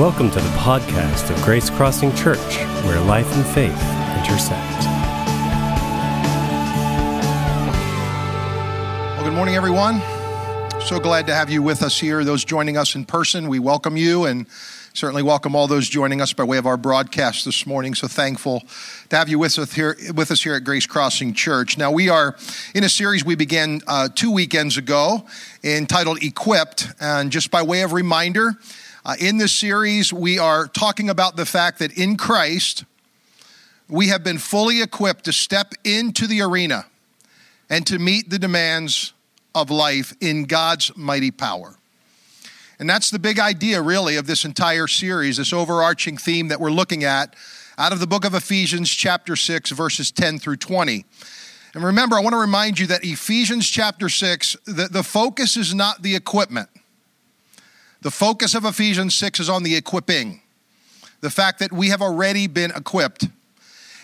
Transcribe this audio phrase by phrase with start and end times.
[0.00, 2.56] Welcome to the podcast of Grace Crossing Church,
[2.86, 3.68] where life and faith
[4.16, 4.80] intersect.
[9.14, 10.00] Well, good morning, everyone.
[10.80, 12.24] So glad to have you with us here.
[12.24, 14.46] Those joining us in person, we welcome you and
[14.94, 17.94] certainly welcome all those joining us by way of our broadcast this morning.
[17.94, 18.62] So thankful
[19.10, 21.76] to have you with us here, with us here at Grace Crossing Church.
[21.76, 22.36] Now, we are
[22.74, 25.26] in a series we began uh, two weekends ago
[25.62, 26.88] entitled Equipped.
[27.00, 28.56] And just by way of reminder,
[29.04, 32.84] uh, in this series, we are talking about the fact that in Christ,
[33.88, 36.84] we have been fully equipped to step into the arena
[37.70, 39.14] and to meet the demands
[39.54, 41.76] of life in God's mighty power.
[42.78, 46.70] And that's the big idea, really, of this entire series, this overarching theme that we're
[46.70, 47.36] looking at
[47.78, 51.04] out of the book of Ephesians, chapter 6, verses 10 through 20.
[51.74, 55.74] And remember, I want to remind you that Ephesians chapter 6, the, the focus is
[55.74, 56.68] not the equipment.
[58.02, 60.40] The focus of Ephesians 6 is on the equipping,
[61.20, 63.28] the fact that we have already been equipped.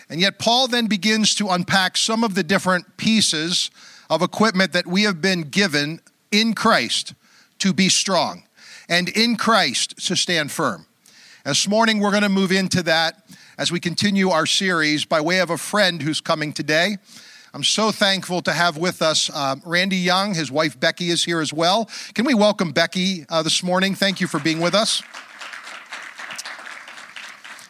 [0.09, 3.71] And yet, Paul then begins to unpack some of the different pieces
[4.09, 5.99] of equipment that we have been given
[6.31, 7.13] in Christ
[7.59, 8.43] to be strong
[8.87, 10.85] and in Christ to stand firm.
[11.43, 13.25] This morning, we're going to move into that
[13.57, 16.97] as we continue our series by way of a friend who's coming today.
[17.53, 20.33] I'm so thankful to have with us uh, Randy Young.
[20.33, 21.89] His wife Becky is here as well.
[22.13, 23.95] Can we welcome Becky uh, this morning?
[23.95, 25.01] Thank you for being with us.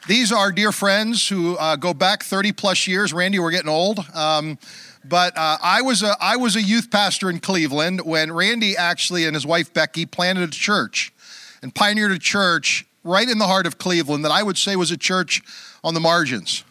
[0.07, 3.13] These are dear friends who uh, go back 30 plus years.
[3.13, 3.99] Randy, we're getting old.
[4.15, 4.57] Um,
[5.05, 9.25] but uh, I was a I was a youth pastor in Cleveland when Randy actually
[9.25, 11.13] and his wife Becky planted a church
[11.61, 14.91] and pioneered a church right in the heart of Cleveland that I would say was
[14.91, 15.41] a church
[15.83, 16.63] on the margins.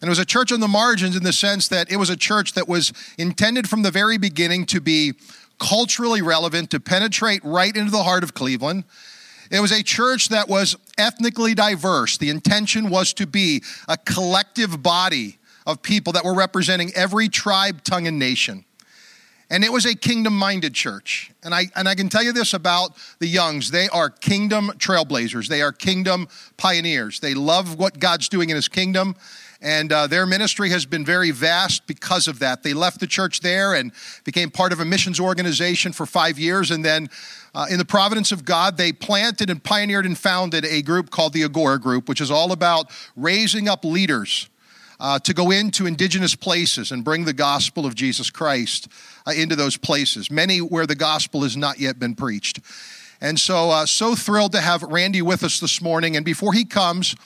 [0.00, 2.16] And it was a church on the margins in the sense that it was a
[2.16, 5.14] church that was intended from the very beginning to be
[5.58, 8.84] culturally relevant, to penetrate right into the heart of Cleveland.
[9.50, 12.18] It was a church that was ethnically diverse.
[12.18, 17.82] The intention was to be a collective body of people that were representing every tribe,
[17.82, 18.64] tongue, and nation.
[19.50, 21.32] And it was a kingdom minded church.
[21.42, 25.48] And I, and I can tell you this about the Youngs they are kingdom trailblazers,
[25.48, 27.20] they are kingdom pioneers.
[27.20, 29.16] They love what God's doing in his kingdom.
[29.60, 32.62] And uh, their ministry has been very vast because of that.
[32.62, 33.90] They left the church there and
[34.22, 36.70] became part of a missions organization for five years.
[36.70, 37.10] And then,
[37.54, 41.32] uh, in the providence of God, they planted and pioneered and founded a group called
[41.32, 42.86] the Agora Group, which is all about
[43.16, 44.48] raising up leaders
[45.00, 48.88] uh, to go into indigenous places and bring the gospel of Jesus Christ
[49.26, 52.60] uh, into those places, many where the gospel has not yet been preached.
[53.20, 56.14] And so, uh, so thrilled to have Randy with us this morning.
[56.14, 57.16] And before he comes,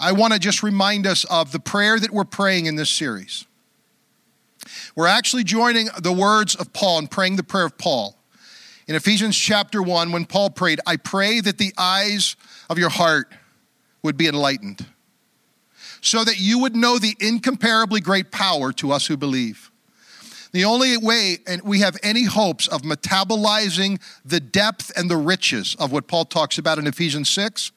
[0.00, 3.46] I want to just remind us of the prayer that we're praying in this series.
[4.94, 8.16] We're actually joining the words of Paul and praying the prayer of Paul.
[8.86, 12.36] In Ephesians chapter 1, when Paul prayed, I pray that the eyes
[12.70, 13.32] of your heart
[14.02, 14.86] would be enlightened,
[16.00, 19.70] so that you would know the incomparably great power to us who believe.
[20.52, 25.90] The only way we have any hopes of metabolizing the depth and the riches of
[25.90, 27.72] what Paul talks about in Ephesians 6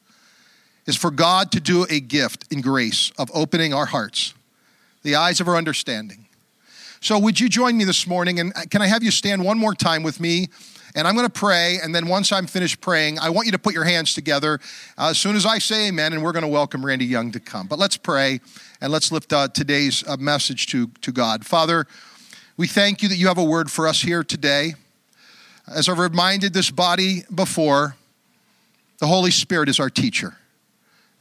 [0.85, 4.33] is for God to do a gift in grace of opening our hearts,
[5.03, 6.25] the eyes of our understanding.
[6.99, 8.39] So, would you join me this morning?
[8.39, 10.49] And can I have you stand one more time with me?
[10.93, 11.79] And I'm going to pray.
[11.81, 14.59] And then once I'm finished praying, I want you to put your hands together
[14.97, 16.13] uh, as soon as I say amen.
[16.13, 17.67] And we're going to welcome Randy Young to come.
[17.67, 18.39] But let's pray
[18.81, 21.45] and let's lift uh, today's uh, message to, to God.
[21.45, 21.87] Father,
[22.57, 24.75] we thank you that you have a word for us here today.
[25.67, 27.95] As I've reminded this body before,
[28.99, 30.35] the Holy Spirit is our teacher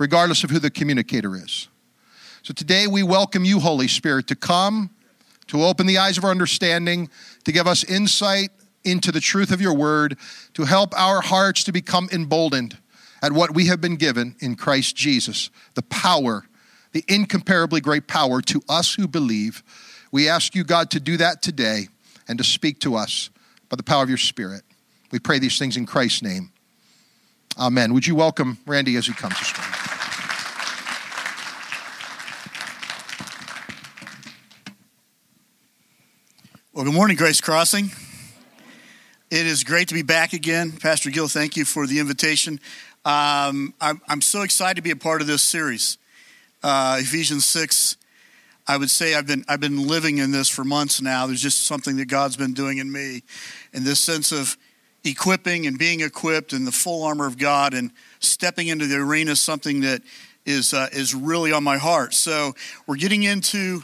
[0.01, 1.69] regardless of who the communicator is.
[2.43, 4.89] So today we welcome you, Holy Spirit, to come,
[5.49, 7.11] to open the eyes of our understanding,
[7.45, 8.49] to give us insight
[8.83, 10.17] into the truth of your word,
[10.55, 12.79] to help our hearts to become emboldened
[13.23, 16.47] at what we have been given in Christ Jesus, the power,
[16.93, 19.63] the incomparably great power to us who believe.
[20.11, 21.89] We ask you, God, to do that today
[22.27, 23.29] and to speak to us
[23.69, 24.63] by the power of your Spirit.
[25.13, 26.53] We pray these things in Christ's name.
[27.59, 27.93] Amen.
[27.93, 29.70] Would you welcome Randy as he comes this morning?
[36.81, 37.91] Well, good morning, Grace Crossing.
[39.31, 40.73] It is great to be back again.
[40.73, 42.59] Pastor Gill, thank you for the invitation.
[43.05, 45.99] Um, I'm, I'm, so excited to be a part of this series.
[46.63, 47.99] Uh, Ephesians 6,
[48.67, 51.27] I would say I've been, I've been living in this for months now.
[51.27, 53.25] There's just something that God's been doing in me,
[53.75, 54.57] in this sense of
[55.05, 57.91] equipping and being equipped in the full armor of God and
[58.21, 60.01] stepping into the arena, something that
[60.47, 62.15] is, uh, is really on my heart.
[62.15, 62.55] So
[62.87, 63.83] we're getting into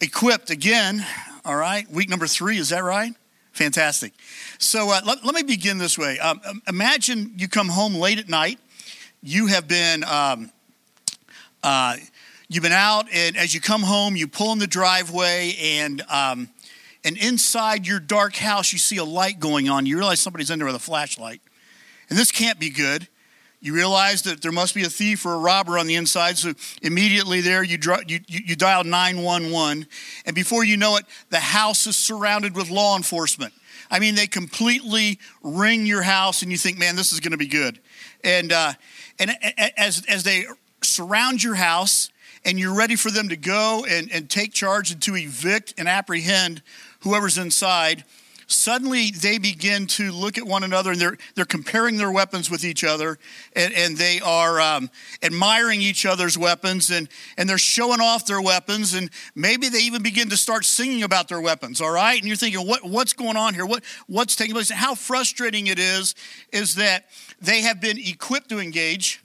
[0.00, 1.06] equipped again.
[1.46, 3.12] All right, week number three, is that right?
[3.52, 4.14] Fantastic.
[4.58, 6.18] So uh, let, let, me begin this way.
[6.18, 8.58] Um, um, imagine you come home late at night,
[9.22, 10.50] you have been um,
[11.62, 11.98] uh,
[12.48, 16.48] you've been out, and as you come home, you pull in the driveway, and um,
[17.04, 19.86] and inside your dark house, you see a light going on.
[19.86, 21.40] You realize somebody's in there with a flashlight,
[22.10, 23.06] and this can't be good.
[23.66, 26.52] You realize that there must be a thief or a robber on the inside, so
[26.82, 29.88] immediately there you, you, you dial 911,
[30.24, 33.52] and before you know it, the house is surrounded with law enforcement.
[33.90, 37.38] I mean, they completely ring your house, and you think, man, this is going to
[37.38, 37.80] be good.
[38.22, 38.74] And, uh,
[39.18, 39.32] and
[39.76, 40.44] as, as they
[40.84, 42.10] surround your house,
[42.44, 45.88] and you're ready for them to go and, and take charge and to evict and
[45.88, 46.62] apprehend
[47.00, 48.04] whoever's inside,
[48.46, 52.64] suddenly they begin to look at one another and they're, they're comparing their weapons with
[52.64, 53.18] each other
[53.54, 54.88] and, and they are um,
[55.22, 60.02] admiring each other's weapons and, and they're showing off their weapons and maybe they even
[60.02, 62.18] begin to start singing about their weapons all right?
[62.18, 63.66] And you're thinking what, what's going on here?
[63.66, 64.70] What, what's taking place?
[64.70, 66.14] And how frustrating it is
[66.52, 67.06] is that
[67.40, 69.22] they have been equipped to engage.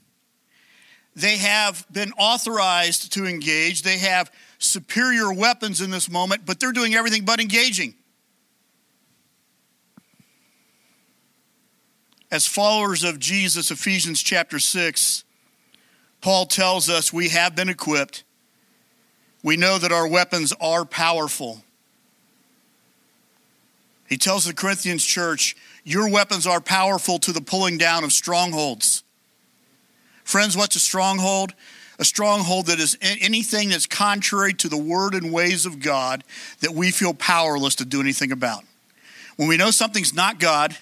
[1.15, 3.83] They have been authorized to engage.
[3.83, 7.95] They have superior weapons in this moment but they're doing everything but engaging
[12.31, 15.25] As followers of Jesus, Ephesians chapter 6,
[16.21, 18.23] Paul tells us we have been equipped.
[19.43, 21.63] We know that our weapons are powerful.
[24.07, 29.03] He tells the Corinthians church, Your weapons are powerful to the pulling down of strongholds.
[30.23, 31.53] Friends, what's a stronghold?
[31.99, 36.23] A stronghold that is anything that's contrary to the word and ways of God
[36.61, 38.63] that we feel powerless to do anything about.
[39.35, 40.75] When we know something's not God,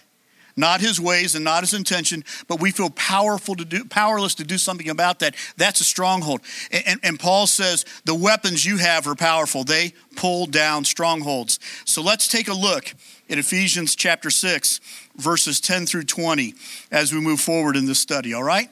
[0.59, 4.43] not his ways and not his intention, but we feel powerful to do, powerless to
[4.43, 5.35] do something about that.
[5.57, 6.41] That's a stronghold.
[6.71, 9.63] And, and, and Paul says the weapons you have are powerful.
[9.63, 11.59] They pull down strongholds.
[11.85, 12.93] So let's take a look
[13.29, 14.81] at Ephesians chapter 6,
[15.15, 16.53] verses 10 through 20
[16.91, 18.69] as we move forward in this study, all right?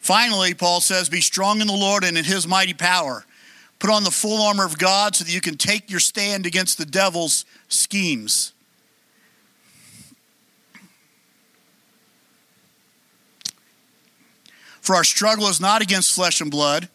[0.00, 3.24] Finally, Paul says, Be strong in the Lord and in his mighty power.
[3.78, 6.76] Put on the full armor of God so that you can take your stand against
[6.76, 8.52] the devil's schemes.
[14.90, 16.88] For our struggle is not against flesh and blood,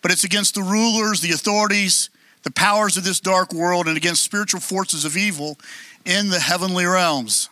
[0.00, 2.08] but it's against the rulers, the authorities,
[2.42, 5.58] the powers of this dark world, and against spiritual forces of evil
[6.06, 7.50] in the heavenly realms.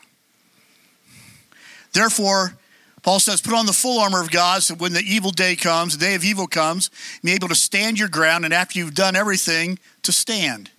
[1.92, 2.56] Therefore,
[3.02, 5.98] Paul says, put on the full armor of God so when the evil day comes,
[5.98, 6.88] the day of evil comes,
[7.22, 10.70] be able to stand your ground, and after you've done everything, to stand.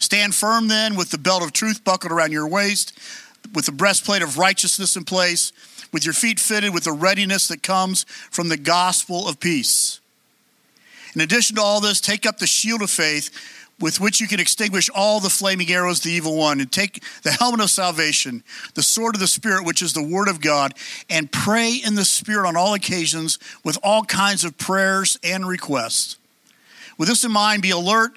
[0.00, 2.92] Stand firm then with the belt of truth buckled around your waist,
[3.54, 5.52] with the breastplate of righteousness in place
[5.92, 10.00] with your feet fitted with the readiness that comes from the gospel of peace.
[11.14, 13.30] In addition to all this, take up the shield of faith
[13.78, 17.02] with which you can extinguish all the flaming arrows of the evil one, and take
[17.22, 18.42] the helmet of salvation,
[18.74, 20.72] the sword of the Spirit, which is the word of God,
[21.10, 26.16] and pray in the Spirit on all occasions with all kinds of prayers and requests.
[26.96, 28.16] With this in mind, be alert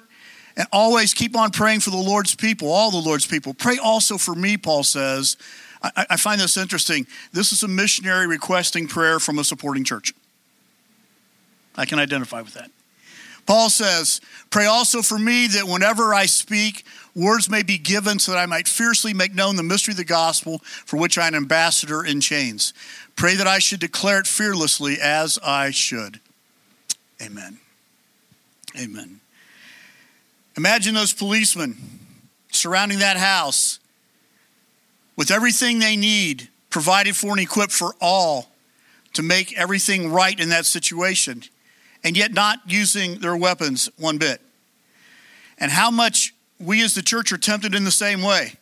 [0.60, 3.54] and always keep on praying for the Lord's people, all the Lord's people.
[3.54, 5.38] Pray also for me, Paul says,
[5.82, 7.06] I, I find this interesting.
[7.32, 10.12] This is a missionary requesting prayer from a supporting church.
[11.76, 12.70] I can identify with that.
[13.46, 14.20] Paul says,
[14.50, 16.84] Pray also for me that whenever I speak,
[17.16, 20.04] words may be given so that I might fiercely make known the mystery of the
[20.04, 22.74] gospel for which I am ambassador in chains.
[23.16, 26.20] Pray that I should declare it fearlessly as I should.
[27.22, 27.60] Amen.
[28.78, 29.20] Amen.
[30.60, 31.74] Imagine those policemen
[32.52, 33.78] surrounding that house
[35.16, 38.50] with everything they need provided for and equipped for all
[39.14, 41.42] to make everything right in that situation,
[42.04, 44.42] and yet not using their weapons one bit.
[45.56, 48.52] And how much we as the church are tempted in the same way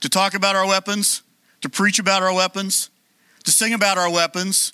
[0.00, 1.22] to talk about our weapons,
[1.60, 2.90] to preach about our weapons,
[3.44, 4.72] to sing about our weapons,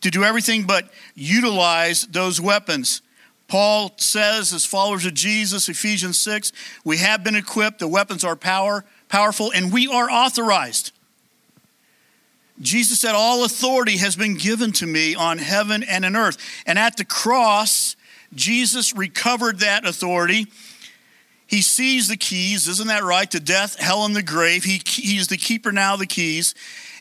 [0.00, 3.02] to do everything but utilize those weapons.
[3.52, 6.52] Paul says, as followers of Jesus, Ephesians 6,
[6.84, 10.90] we have been equipped, the weapons are power, powerful, and we are authorized.
[12.62, 16.38] Jesus said, All authority has been given to me on heaven and on earth.
[16.64, 17.94] And at the cross,
[18.34, 20.46] Jesus recovered that authority.
[21.46, 23.30] He sees the keys, isn't that right?
[23.32, 24.64] To death, hell, and the grave.
[24.64, 26.54] He, he's the keeper now of the keys.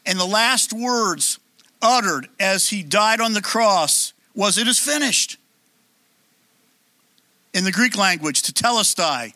[0.05, 1.39] And the last words
[1.81, 5.37] uttered as he died on the cross was, It is finished.
[7.53, 9.33] In the Greek language, tetelestai,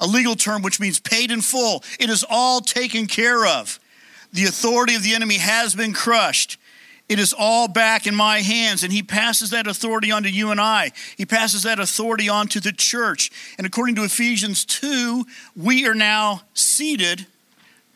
[0.00, 1.82] a legal term which means paid in full.
[1.98, 3.80] It is all taken care of.
[4.32, 6.58] The authority of the enemy has been crushed.
[7.08, 8.82] It is all back in my hands.
[8.82, 10.92] And he passes that authority on to you and I.
[11.16, 13.30] He passes that authority on to the church.
[13.56, 15.24] And according to Ephesians 2,
[15.56, 17.26] we are now seated,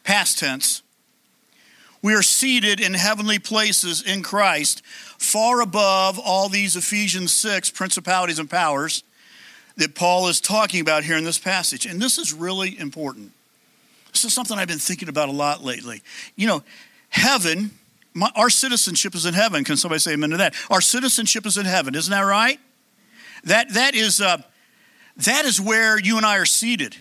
[0.04, 0.82] past tense,
[2.00, 4.82] We are seated in heavenly places in Christ,
[5.22, 9.04] far above all these Ephesians 6 principalities and powers
[9.76, 11.86] that Paul is talking about here in this passage.
[11.86, 13.32] And this is really important.
[14.12, 16.02] This is something I've been thinking about a lot lately.
[16.36, 16.62] You know,
[17.08, 17.70] heaven,
[18.12, 19.64] my, our citizenship is in heaven.
[19.64, 20.54] Can somebody say amen to that?
[20.70, 21.94] Our citizenship is in heaven.
[21.94, 22.60] Isn't that right?
[23.44, 24.42] That, that, is, uh,
[25.16, 26.96] that is where you and I are seated.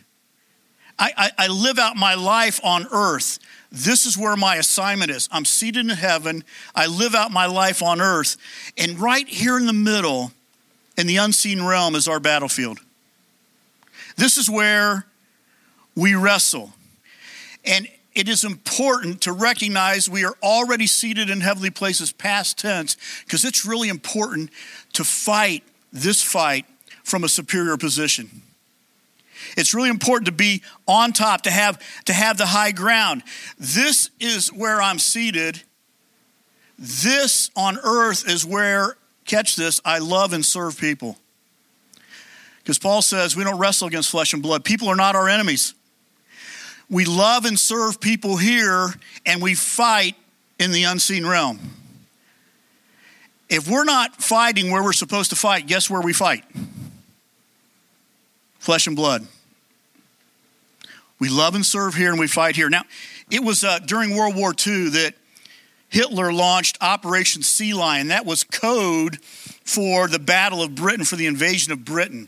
[0.98, 3.40] I, I, I live out my life on earth.
[3.72, 5.30] This is where my assignment is.
[5.32, 6.44] I'm seated in heaven.
[6.76, 8.36] I live out my life on earth.
[8.78, 10.34] And right here in the middle,
[10.98, 12.80] in the unseen realm, is our battlefield.
[14.18, 15.06] This is where
[15.96, 16.74] we wrestle.
[17.64, 22.98] And it is important to recognize we are already seated in heavenly places, past tense,
[23.24, 24.50] because it's really important
[24.94, 25.64] to fight
[25.94, 26.66] this fight
[27.04, 28.42] from a superior position.
[29.58, 33.24] It's really important to be on top, to have, to have the high ground.
[33.58, 35.62] This is where I'm seated.
[36.78, 41.18] This on earth is where, catch this, I love and serve people.
[42.60, 44.64] Because Paul says we don't wrestle against flesh and blood.
[44.64, 45.74] People are not our enemies.
[46.90, 48.88] We love and serve people here,
[49.26, 50.16] and we fight
[50.60, 51.60] in the unseen realm.
[53.50, 56.44] If we're not fighting where we're supposed to fight, guess where we fight?
[58.60, 59.28] Flesh and blood.
[61.22, 62.68] We love and serve here and we fight here.
[62.68, 62.82] Now,
[63.30, 65.14] it was uh, during World War II that
[65.88, 68.08] Hitler launched Operation Sea Lion.
[68.08, 72.28] That was code for the Battle of Britain, for the invasion of Britain.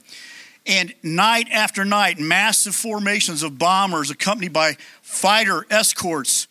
[0.68, 6.48] And night after night, massive formations of bombers accompanied by fighter escorts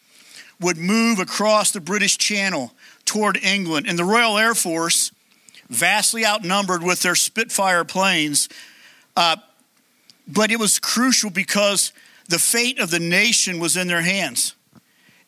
[0.60, 2.72] would move across the British Channel
[3.04, 3.86] toward England.
[3.88, 5.12] And the Royal Air Force,
[5.70, 8.48] vastly outnumbered with their Spitfire planes,
[9.16, 9.36] uh,
[10.26, 11.92] but it was crucial because
[12.28, 14.54] the fate of the nation was in their hands.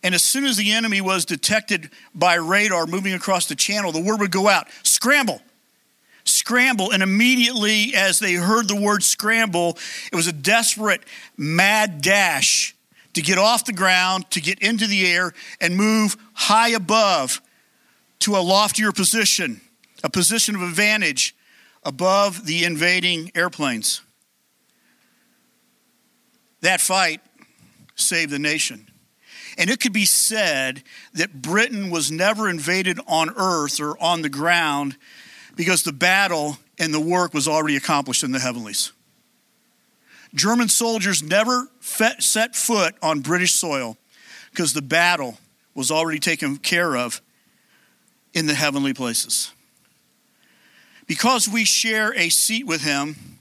[0.02, 4.02] And as soon as the enemy was detected by radar moving across the channel, the
[4.02, 5.40] word would go out scramble,
[6.24, 6.90] scramble.
[6.92, 9.78] And immediately, as they heard the word scramble,
[10.12, 11.02] it was a desperate,
[11.38, 12.76] mad dash
[13.14, 17.40] to get off the ground, to get into the air, and move high above
[18.20, 19.60] to a loftier position,
[20.02, 21.34] a position of advantage
[21.82, 24.02] above the invading airplanes.
[26.64, 27.20] That fight
[27.94, 28.88] saved the nation.
[29.58, 34.30] And it could be said that Britain was never invaded on earth or on the
[34.30, 34.96] ground
[35.56, 38.92] because the battle and the work was already accomplished in the heavenlies.
[40.34, 43.98] German soldiers never set foot on British soil
[44.50, 45.36] because the battle
[45.74, 47.20] was already taken care of
[48.32, 49.52] in the heavenly places.
[51.06, 53.33] Because we share a seat with him,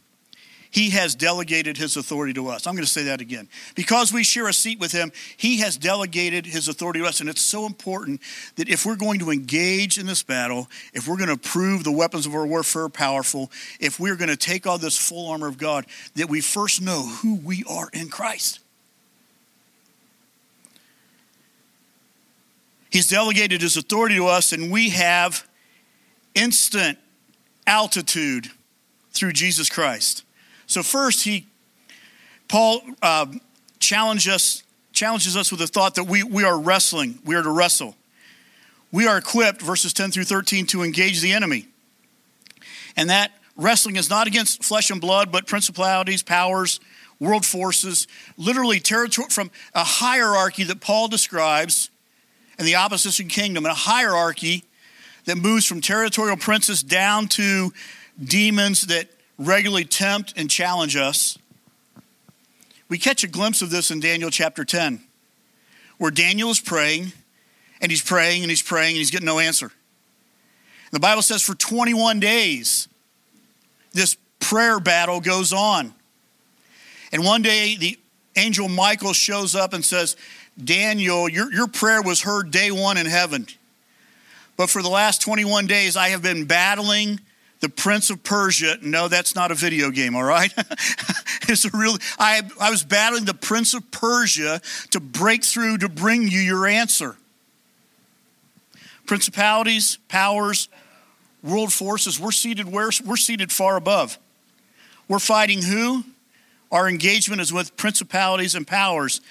[0.73, 2.65] he has delegated his authority to us.
[2.65, 3.47] I'm going to say that again.
[3.75, 7.19] Because we share a seat with him, he has delegated his authority to us.
[7.19, 8.21] And it's so important
[8.55, 11.91] that if we're going to engage in this battle, if we're going to prove the
[11.91, 15.59] weapons of our warfare powerful, if we're going to take on this full armor of
[15.59, 18.59] God, that we first know who we are in Christ.
[22.89, 25.47] He's delegated his authority to us, and we have
[26.33, 26.97] instant
[27.67, 28.47] altitude
[29.11, 30.23] through Jesus Christ.
[30.73, 31.45] So, first, he,
[32.47, 33.27] Paul uh,
[33.77, 37.51] challenge us, challenges us with the thought that we, we are wrestling, we are to
[37.51, 37.95] wrestle.
[38.91, 41.67] We are equipped, verses 10 through 13, to engage the enemy.
[42.97, 46.79] And that wrestling is not against flesh and blood, but principalities, powers,
[47.19, 51.91] world forces, literally territory from a hierarchy that Paul describes
[52.57, 54.63] and the opposition kingdom, and a hierarchy
[55.25, 57.71] that moves from territorial princes down to
[58.23, 61.37] demons that regularly tempt and challenge us.
[62.89, 65.01] We catch a glimpse of this in Daniel chapter 10,
[65.97, 67.11] where Daniel is praying,
[67.81, 69.71] and he's praying, and he's praying, and he's getting no answer.
[70.91, 72.87] The Bible says for 21 days,
[73.93, 75.93] this prayer battle goes on.
[77.11, 77.97] And one day, the
[78.35, 80.15] angel Michael shows up and says,
[80.63, 83.47] Daniel, your, your prayer was heard day one in heaven.
[84.55, 87.19] But for the last 21 days, I have been battling
[87.63, 88.77] the Prince of Persia.
[88.81, 90.53] No, that's not a video game, all right?
[91.47, 94.59] it's a real, I, I was battling the Prince of Persia
[94.91, 97.15] to break through to bring you your answer.
[99.05, 100.67] Principalities, powers,
[101.41, 102.89] world forces, we're seated where?
[103.05, 104.19] We're seated far above.
[105.07, 106.03] We're fighting who?
[106.69, 109.21] Our engagement is with principalities and powers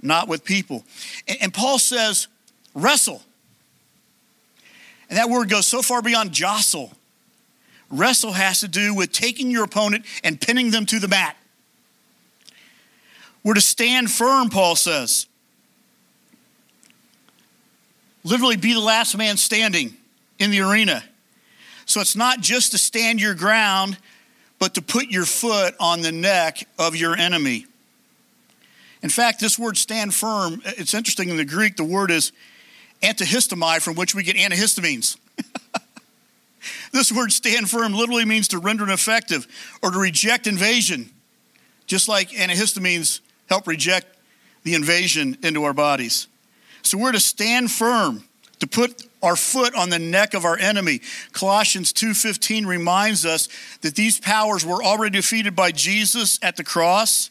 [0.00, 0.82] not with people.
[1.28, 2.26] And, and Paul says,
[2.74, 3.22] wrestle.
[5.10, 6.90] And that word goes so far beyond jostle.
[7.92, 11.36] Wrestle has to do with taking your opponent and pinning them to the mat.
[13.44, 15.26] We're to stand firm, Paul says.
[18.24, 19.96] literally be the last man standing
[20.38, 21.02] in the arena.
[21.86, 23.98] So it's not just to stand your ground,
[24.58, 27.66] but to put your foot on the neck of your enemy.
[29.02, 32.30] In fact, this word stand firm, it's interesting in the Greek, the word is
[33.02, 35.16] antihistamine, from which we get antihistamines.
[36.92, 39.46] This word stand firm literally means to render ineffective
[39.82, 41.10] or to reject invasion,
[41.86, 44.06] just like antihistamines help reject
[44.62, 46.28] the invasion into our bodies.
[46.82, 48.24] So we're to stand firm,
[48.60, 51.00] to put our foot on the neck of our enemy.
[51.32, 53.48] Colossians 2:15 reminds us
[53.80, 57.30] that these powers were already defeated by Jesus at the cross,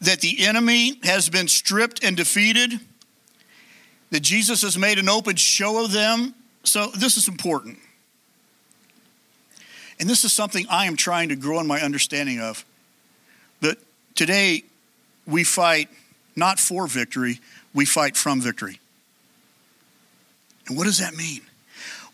[0.00, 2.80] that the enemy has been stripped and defeated,
[4.10, 6.34] that Jesus has made an open show of them.
[6.64, 7.78] So this is important.
[10.00, 12.64] And this is something I am trying to grow in my understanding of.
[13.60, 13.76] That
[14.14, 14.64] today
[15.26, 15.90] we fight
[16.34, 17.38] not for victory,
[17.74, 18.80] we fight from victory.
[20.66, 21.42] And what does that mean?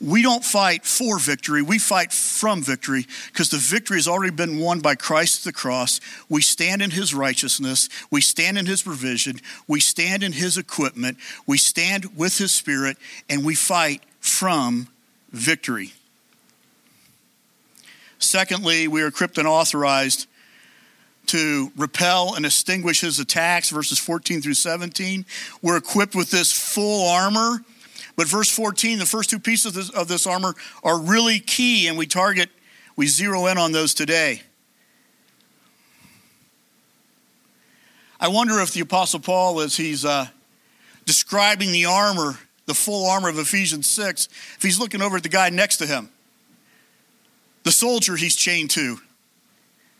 [0.00, 4.58] We don't fight for victory, we fight from victory because the victory has already been
[4.58, 6.00] won by Christ the cross.
[6.28, 11.18] We stand in his righteousness, we stand in his provision, we stand in his equipment,
[11.46, 12.98] we stand with his spirit,
[13.30, 14.88] and we fight from
[15.30, 15.92] victory.
[18.26, 20.26] Secondly, we are and authorized
[21.26, 25.24] to repel and extinguish his attacks, verses 14 through 17.
[25.62, 27.64] We're equipped with this full armor.
[28.16, 31.86] But verse 14, the first two pieces of this, of this armor are really key,
[31.86, 32.48] and we target,
[32.96, 34.42] we zero in on those today.
[38.18, 40.28] I wonder if the Apostle Paul, as he's uh,
[41.04, 45.28] describing the armor, the full armor of Ephesians 6, if he's looking over at the
[45.28, 46.08] guy next to him,
[47.66, 48.96] the soldier he's chained to,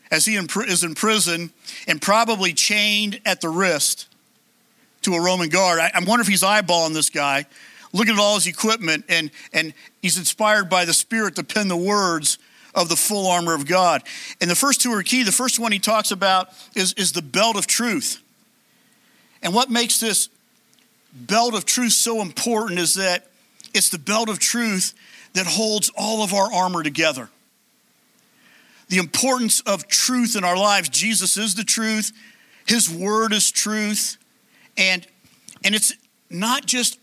[0.09, 1.51] as he is in prison
[1.85, 4.07] and probably chained at the wrist
[5.01, 5.77] to a Roman guard.
[5.77, 7.45] I, wonder if he's eyeballing this guy,
[7.91, 11.75] looking at all his equipment, and, and he's inspired by the Spirit to pen the
[11.75, 12.39] words
[12.73, 14.01] of the full armor of God.
[14.39, 15.23] And the first two are key.
[15.23, 18.23] The first one he talks about is, is the belt of truth.
[19.43, 20.29] And what makes this
[21.11, 23.27] belt of truth so important is that
[23.73, 24.93] it's the belt of truth
[25.33, 27.29] that holds all of our armor together
[28.89, 30.89] the importance of truth in our lives.
[30.89, 32.11] Jesus is the truth,
[32.67, 34.17] His word is truth.
[34.77, 35.05] And,
[35.63, 35.93] and it's
[36.29, 36.99] not just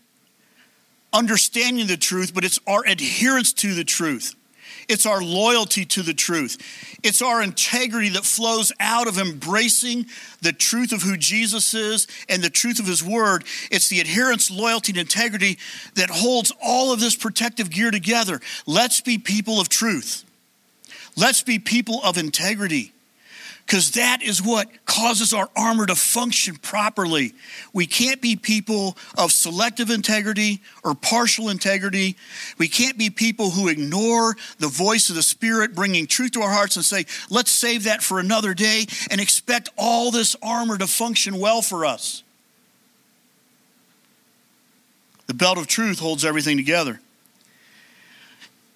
[1.11, 4.35] understanding the truth, but it's our adherence to the truth.
[4.87, 6.57] It's our loyalty to the truth.
[7.03, 10.05] It's our integrity that flows out of embracing
[10.41, 13.45] the truth of who Jesus is and the truth of his word.
[13.71, 15.57] It's the adherence, loyalty, and integrity
[15.95, 18.39] that holds all of this protective gear together.
[18.67, 20.24] Let's be people of truth.
[21.17, 22.91] Let's be people of integrity
[23.65, 27.33] because that is what causes our armor to function properly.
[27.73, 32.15] We can't be people of selective integrity or partial integrity.
[32.59, 36.51] We can't be people who ignore the voice of the Spirit bringing truth to our
[36.51, 40.85] hearts and say, let's save that for another day and expect all this armor to
[40.85, 42.23] function well for us.
[45.25, 47.01] The belt of truth holds everything together.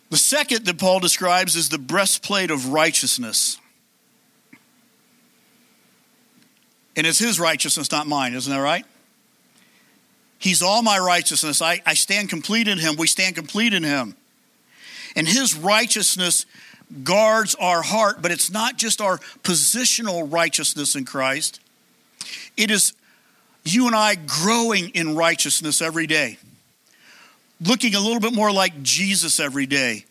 [0.09, 3.59] The second that Paul describes is the breastplate of righteousness.
[6.95, 8.85] And it's his righteousness, not mine, isn't that right?
[10.39, 11.61] He's all my righteousness.
[11.61, 12.95] I, I stand complete in him.
[12.97, 14.15] We stand complete in him.
[15.15, 16.45] And his righteousness
[17.03, 21.59] guards our heart, but it's not just our positional righteousness in Christ,
[22.57, 22.93] it is
[23.63, 26.37] you and I growing in righteousness every day
[27.61, 30.05] looking a little bit more like Jesus every day,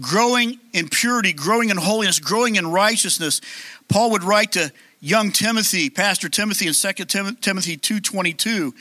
[0.00, 3.40] growing in purity, growing in holiness, growing in righteousness.
[3.88, 7.04] Paul would write to young Timothy, Pastor Timothy in 2
[7.40, 8.74] Timothy 2:22.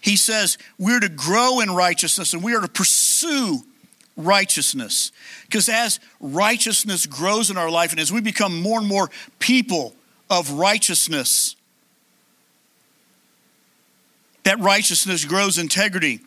[0.00, 3.64] He says, "We're to grow in righteousness and we are to pursue
[4.16, 5.10] righteousness."
[5.42, 9.96] Because as righteousness grows in our life and as we become more and more people
[10.30, 11.56] of righteousness,
[14.44, 16.20] that righteousness grows integrity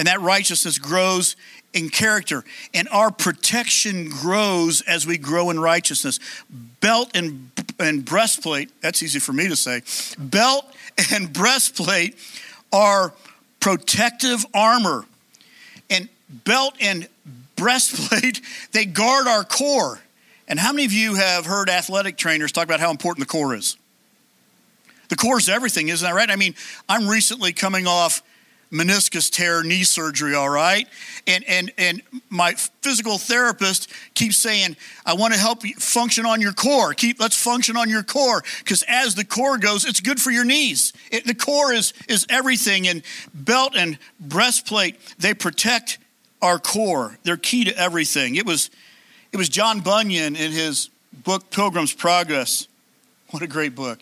[0.00, 1.36] and that righteousness grows
[1.74, 2.42] in character.
[2.72, 6.18] And our protection grows as we grow in righteousness.
[6.80, 9.82] Belt and, and breastplate, that's easy for me to say.
[10.18, 10.64] Belt
[11.12, 12.16] and breastplate
[12.72, 13.12] are
[13.60, 15.04] protective armor.
[15.90, 17.06] And belt and
[17.56, 18.40] breastplate,
[18.72, 20.00] they guard our core.
[20.48, 23.54] And how many of you have heard athletic trainers talk about how important the core
[23.54, 23.76] is?
[25.10, 26.30] The core is everything, isn't that right?
[26.30, 26.54] I mean,
[26.88, 28.22] I'm recently coming off
[28.72, 30.86] meniscus tear knee surgery, all right?
[31.26, 32.52] And, and, and my
[32.82, 36.94] physical therapist keeps saying, I want to help you function on your core.
[36.94, 38.42] Keep, let's function on your core.
[38.60, 40.92] Because as the core goes, it's good for your knees.
[41.10, 42.86] It, the core is, is everything.
[42.86, 43.02] And
[43.34, 45.98] belt and breastplate, they protect
[46.40, 47.18] our core.
[47.24, 48.36] They're key to everything.
[48.36, 48.70] It was,
[49.32, 50.90] it was John Bunyan in his
[51.24, 52.68] book, Pilgrim's Progress.
[53.30, 53.98] What a great book.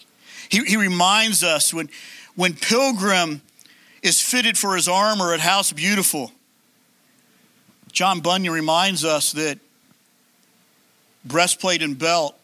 [0.51, 1.89] He, he reminds us when,
[2.37, 3.43] when Pilgrim
[4.03, 6.33] is fitted for his armor at House Beautiful.
[7.93, 9.59] John Bunyan reminds us that
[11.25, 12.37] breastplate and belt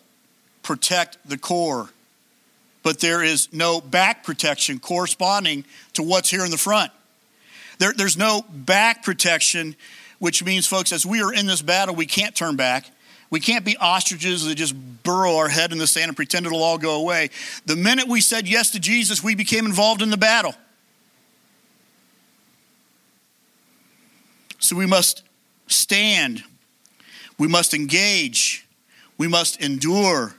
[0.62, 1.90] protect the core,
[2.82, 6.90] but there is no back protection corresponding to what's here in the front.
[7.78, 9.76] There, there's no back protection,
[10.18, 12.90] which means, folks, as we are in this battle, we can't turn back.
[13.30, 16.62] We can't be ostriches that just burrow our head in the sand and pretend it'll
[16.62, 17.30] all go away.
[17.66, 20.54] The minute we said yes to Jesus, we became involved in the battle.
[24.64, 25.22] So we must
[25.66, 26.42] stand,
[27.38, 28.66] we must engage,
[29.18, 30.34] we must endure.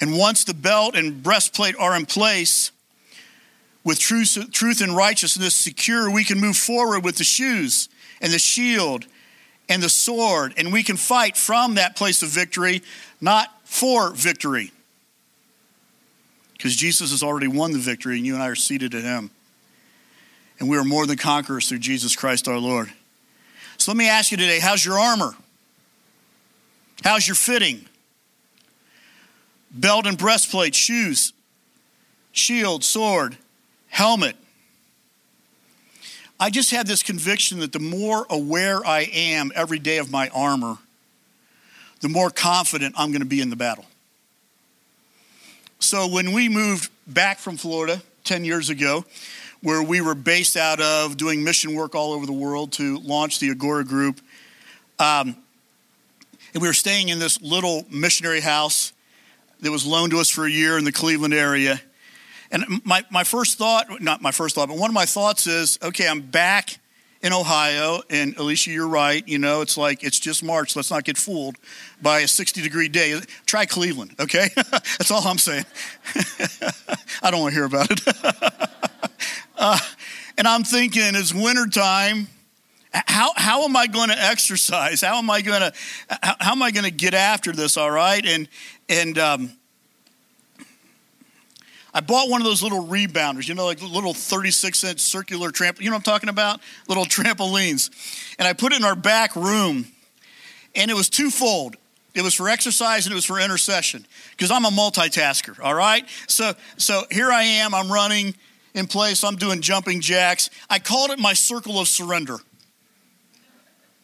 [0.00, 2.72] And once the belt and breastplate are in place,
[3.84, 7.88] with truth, truth and righteousness secure, we can move forward with the shoes
[8.20, 9.06] and the shield
[9.68, 12.82] and the sword, and we can fight from that place of victory,
[13.20, 14.72] not for victory.
[16.54, 19.30] Because Jesus has already won the victory, and you and I are seated in Him.
[20.58, 22.92] And we are more than conquerors through Jesus Christ our Lord.
[23.80, 25.34] So let me ask you today how's your armor?
[27.02, 27.86] How's your fitting?
[29.70, 31.32] Belt and breastplate, shoes,
[32.32, 33.38] shield, sword,
[33.88, 34.36] helmet.
[36.38, 40.28] I just had this conviction that the more aware I am every day of my
[40.28, 40.76] armor,
[42.00, 43.86] the more confident I'm going to be in the battle.
[45.78, 49.06] So when we moved back from Florida 10 years ago,
[49.62, 53.40] where we were based out of doing mission work all over the world to launch
[53.40, 54.20] the Agora Group.
[54.98, 55.36] Um,
[56.52, 58.92] and we were staying in this little missionary house
[59.60, 61.80] that was loaned to us for a year in the Cleveland area.
[62.50, 65.78] And my, my first thought, not my first thought, but one of my thoughts is
[65.82, 66.78] okay, I'm back
[67.22, 68.00] in Ohio.
[68.10, 69.26] And Alicia, you're right.
[69.28, 70.74] You know, it's like it's just March.
[70.74, 71.56] Let's not get fooled
[72.02, 73.20] by a 60 degree day.
[73.46, 74.48] Try Cleveland, okay?
[74.54, 75.66] That's all I'm saying.
[77.22, 78.89] I don't want to hear about it.
[79.60, 79.78] Uh,
[80.38, 82.28] and I'm thinking, it's wintertime.
[82.92, 85.02] How, how am I going to exercise?
[85.02, 85.72] How am I going to
[86.08, 87.76] how, how, am I going to get after this?
[87.76, 88.48] All right, and
[88.88, 89.52] and um,
[91.92, 95.78] I bought one of those little rebounders, you know, like little 36 inch circular tramp.
[95.78, 96.60] You know what I'm talking about?
[96.88, 97.90] Little trampolines,
[98.38, 99.84] and I put it in our back room,
[100.74, 101.76] and it was twofold.
[102.14, 105.62] It was for exercise and it was for intercession because I'm a multitasker.
[105.62, 107.74] All right, so so here I am.
[107.74, 108.34] I'm running
[108.74, 109.24] in place.
[109.24, 110.50] I'm doing jumping jacks.
[110.68, 112.38] I called it my circle of surrender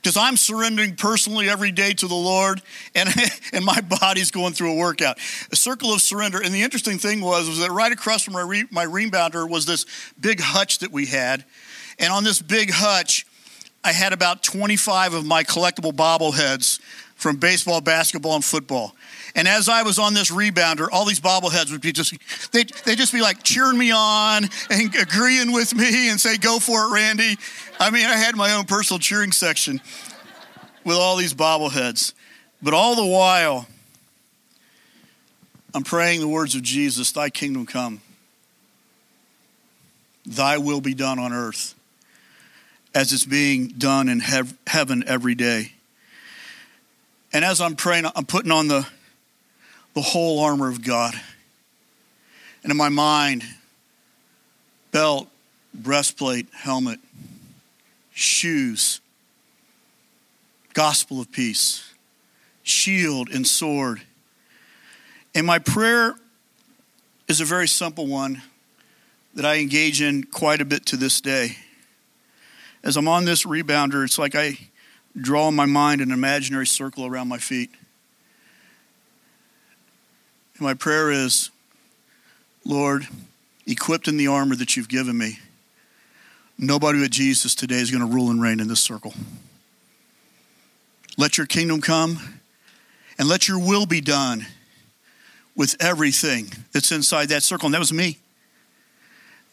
[0.06, 2.62] because I'm surrendering personally every day to the Lord,
[2.94, 3.08] and,
[3.52, 5.18] and my body's going through a workout.
[5.50, 6.40] A circle of surrender.
[6.40, 9.66] And the interesting thing was, was that right across from my, re, my rebounder was
[9.66, 9.84] this
[10.20, 11.44] big hutch that we had.
[11.98, 13.26] And on this big hutch,
[13.82, 16.80] I had about 25 of my collectible bobbleheads
[17.16, 18.94] from baseball, basketball, and football.
[19.36, 22.14] And as I was on this rebounder, all these bobbleheads would be just,
[22.52, 26.58] they'd, they'd just be like cheering me on and agreeing with me and say, go
[26.58, 27.36] for it, Randy.
[27.78, 29.82] I mean, I had my own personal cheering section
[30.84, 32.14] with all these bobbleheads.
[32.62, 33.66] But all the while,
[35.74, 38.00] I'm praying the words of Jesus, Thy kingdom come,
[40.24, 41.74] Thy will be done on earth
[42.94, 45.72] as it's being done in hev- heaven every day.
[47.34, 48.88] And as I'm praying, I'm putting on the
[49.96, 51.14] the whole armor of God.
[52.62, 53.42] And in my mind,
[54.92, 55.26] belt,
[55.72, 57.00] breastplate, helmet,
[58.12, 59.00] shoes,
[60.74, 61.94] gospel of peace,
[62.62, 64.02] shield, and sword.
[65.34, 66.14] And my prayer
[67.26, 68.42] is a very simple one
[69.34, 71.56] that I engage in quite a bit to this day.
[72.84, 74.58] As I'm on this rebounder, it's like I
[75.18, 77.70] draw in my mind an imaginary circle around my feet.
[80.58, 81.50] And my prayer is,
[82.64, 83.06] Lord,
[83.66, 85.38] equipped in the armor that you've given me,
[86.58, 89.12] nobody but Jesus today is going to rule and reign in this circle.
[91.18, 92.18] Let your kingdom come
[93.18, 94.46] and let your will be done
[95.54, 97.66] with everything that's inside that circle.
[97.66, 98.18] And that was me.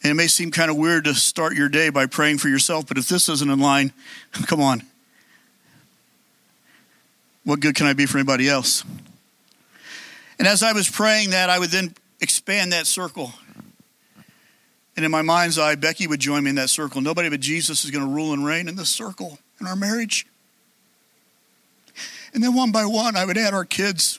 [0.02, 2.86] And it may seem kind of weird to start your day by praying for yourself,
[2.86, 3.92] but if this isn't in line,
[4.32, 4.82] come on.
[7.44, 8.84] What good can I be for anybody else?
[10.38, 13.32] And as I was praying that, I would then expand that circle.
[14.96, 17.00] And in my mind's eye, Becky would join me in that circle.
[17.00, 20.26] Nobody but Jesus is going to rule and reign in this circle in our marriage.
[22.32, 24.18] And then one by one, I would add our kids.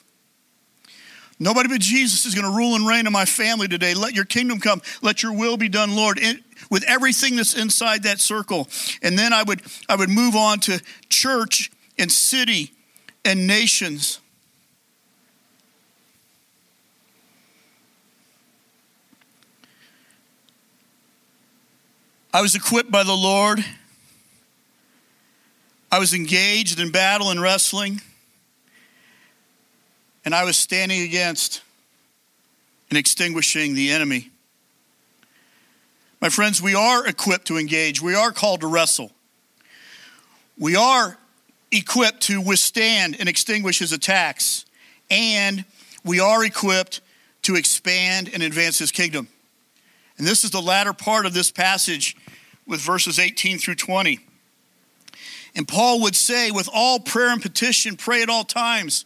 [1.38, 3.92] Nobody but Jesus is going to rule and reign in my family today.
[3.92, 4.80] Let your kingdom come.
[5.02, 8.68] Let your will be done, Lord, in, with everything that's inside that circle.
[9.02, 12.72] And then I would, I would move on to church and city
[13.24, 14.20] and nations.
[22.32, 23.64] I was equipped by the Lord.
[25.90, 28.00] I was engaged in battle and wrestling.
[30.24, 31.62] And I was standing against
[32.90, 34.30] and extinguishing the enemy.
[36.20, 38.02] My friends, we are equipped to engage.
[38.02, 39.12] We are called to wrestle.
[40.58, 41.16] We are
[41.70, 44.64] equipped to withstand and extinguish his attacks.
[45.10, 45.64] And
[46.04, 47.00] we are equipped
[47.42, 49.28] to expand and advance his kingdom.
[50.18, 52.16] And this is the latter part of this passage
[52.66, 54.20] with verses 18 through 20.
[55.54, 59.04] And Paul would say, with all prayer and petition, pray at all times.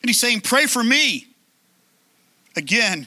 [0.00, 1.28] And he's saying, pray for me.
[2.56, 3.06] Again,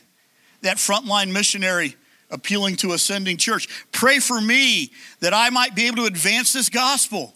[0.62, 1.96] that frontline missionary
[2.32, 3.68] appealing to ascending church.
[3.92, 7.34] Pray for me that I might be able to advance this gospel.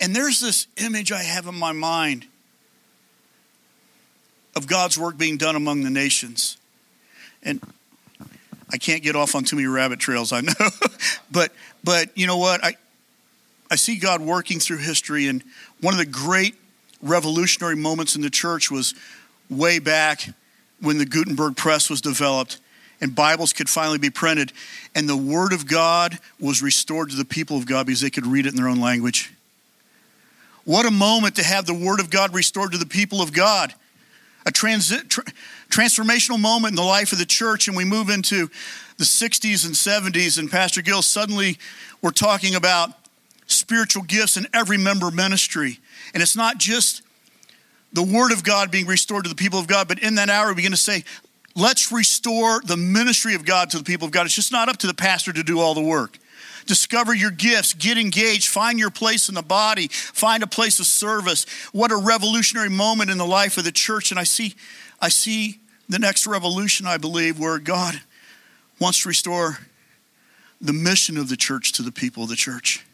[0.00, 2.26] And there's this image I have in my mind
[4.54, 6.56] of God's work being done among the nations.
[7.42, 7.60] And
[8.72, 10.52] I can't get off on too many rabbit trails, I know.
[11.30, 11.52] but
[11.84, 12.64] but you know what?
[12.64, 12.74] I
[13.70, 15.42] I see God working through history and
[15.80, 16.54] one of the great
[17.02, 18.94] revolutionary moments in the church was
[19.50, 20.28] way back
[20.80, 22.60] when the Gutenberg press was developed
[23.00, 24.52] and Bibles could finally be printed
[24.94, 28.26] and the word of God was restored to the people of God because they could
[28.26, 29.32] read it in their own language.
[30.64, 33.74] What a moment to have the word of God restored to the people of God
[34.46, 35.24] a transi- tra-
[35.72, 38.50] transformational moment in the life of the church, and we move into
[38.98, 41.58] the 60s and 70s, and Pastor Gill suddenly
[42.02, 42.90] we're talking about
[43.46, 45.78] spiritual gifts in every member ministry.
[46.12, 47.02] And it's not just
[47.92, 50.48] the word of God being restored to the people of God, but in that hour
[50.48, 51.04] we begin to say,
[51.54, 54.26] let's restore the ministry of God to the people of God.
[54.26, 56.18] It's just not up to the pastor to do all the work.
[56.66, 60.86] Discover your gifts, get engaged, find your place in the body, find a place of
[60.86, 61.44] service.
[61.72, 64.10] What a revolutionary moment in the life of the church.
[64.10, 64.54] And I see,
[65.00, 65.58] I see
[65.88, 68.00] the next revolution, I believe, where God
[68.80, 69.58] wants to restore
[70.60, 72.84] the mission of the church to the people of the church.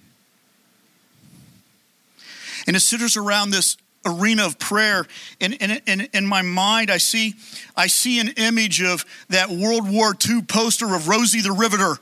[2.66, 5.06] And it centers around this arena of prayer.
[5.40, 7.34] And in in in my mind, I see,
[7.76, 11.98] I see an image of that World War II poster of Rosie the Riveter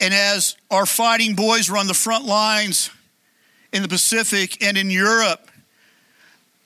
[0.00, 2.90] And as our fighting boys were on the front lines
[3.72, 5.50] in the Pacific and in Europe,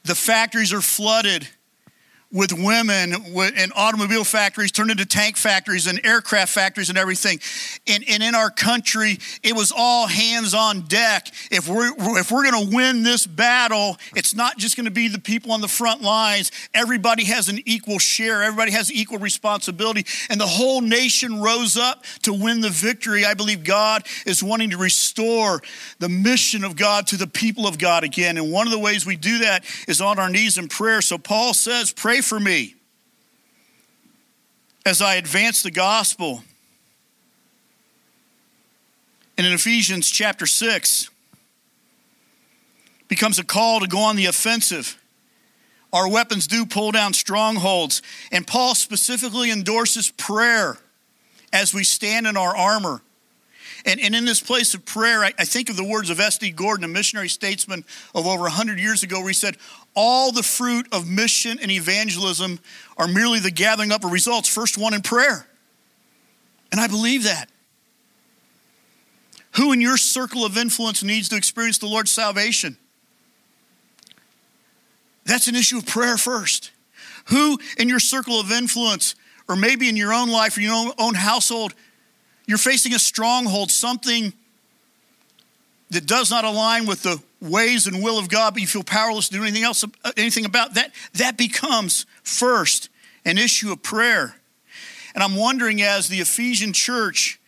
[0.04, 1.48] the factories are flooded
[2.32, 7.38] with women and automobile factories turned into tank factories and aircraft factories and everything.
[7.86, 11.28] And, and in our country, it was all hands on deck.
[11.50, 15.08] If we're, if we're going to win this battle, it's not just going to be
[15.08, 16.50] the people on the front lines.
[16.72, 20.06] Everybody has an equal share, everybody has equal responsibility.
[20.30, 23.26] And the whole nation rose up to win the victory.
[23.26, 25.60] I believe God is wanting to restore
[25.98, 28.38] the mission of God to the people of God again.
[28.38, 31.02] And one of the ways we do that is on our knees in prayer.
[31.02, 32.74] So Paul says, pray for me
[34.84, 36.42] as I advance the gospel.
[39.38, 41.10] And in Ephesians chapter 6,
[43.08, 44.98] becomes a call to go on the offensive.
[45.92, 48.00] Our weapons do pull down strongholds.
[48.30, 50.78] And Paul specifically endorses prayer
[51.52, 53.02] as we stand in our armor.
[53.84, 56.52] And, and in this place of prayer, I, I think of the words of S.D.
[56.52, 59.56] Gordon, a missionary statesman of over 100 years ago, where he said,
[59.94, 62.58] All the fruit of mission and evangelism
[62.96, 65.46] are merely the gathering up of results, first won in prayer.
[66.70, 67.50] And I believe that.
[69.56, 72.78] Who in your circle of influence needs to experience the Lord's salvation?
[75.24, 76.70] That's an issue of prayer first.
[77.26, 79.14] Who in your circle of influence,
[79.48, 81.74] or maybe in your own life or your own household,
[82.46, 84.32] you're facing a stronghold, something
[85.92, 89.28] that does not align with the ways and will of God, but you feel powerless
[89.28, 92.88] to do anything else, uh, anything about that, that becomes first
[93.24, 94.36] an issue of prayer.
[95.14, 97.38] And I'm wondering as the Ephesian church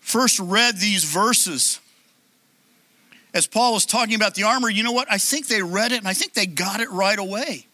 [0.00, 1.80] first read these verses,
[3.32, 5.10] as Paul was talking about the armor, you know what?
[5.10, 7.66] I think they read it and I think they got it right away